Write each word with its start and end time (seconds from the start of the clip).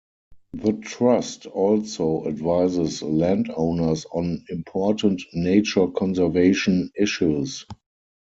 The 0.53 0.73
Trust 0.81 1.45
also 1.45 2.25
advises 2.25 3.03
landowners 3.03 4.07
on 4.11 4.43
important 4.49 5.21
nature 5.31 5.85
conservation 5.89 6.89
issues. 6.97 7.67